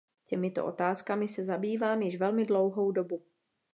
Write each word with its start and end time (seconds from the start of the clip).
Těmito 0.25 0.65
otázkami 0.65 1.27
se 1.27 1.43
zabývám 1.43 2.01
již 2.01 2.17
velmi 2.17 2.45
dlouhou 2.45 2.91
dobu. 2.91 3.23